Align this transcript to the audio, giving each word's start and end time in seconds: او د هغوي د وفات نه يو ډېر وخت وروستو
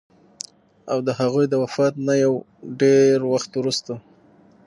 او 0.91 0.97
د 1.07 1.09
هغوي 1.19 1.45
د 1.49 1.53
وفات 1.63 1.93
نه 2.07 2.13
يو 2.23 2.33
ډېر 2.81 3.15
وخت 3.31 3.51
وروستو 3.55 3.95